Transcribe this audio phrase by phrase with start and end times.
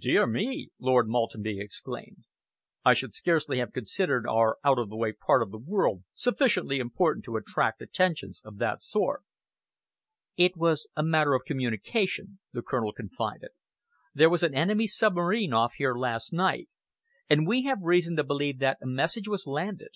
[0.00, 2.24] "Dear me!" Lord Maltenby exclaimed.
[2.84, 6.80] "I should scarcely have considered our out of the way part of the world sufficiently
[6.80, 9.22] important to attract attentions of that sort."
[10.36, 13.50] "It was a matter of communication," the Colonel confided.
[14.12, 16.68] "There was an enemy submarine off here last night,
[17.30, 19.94] and we have reason to believe that a message was landed.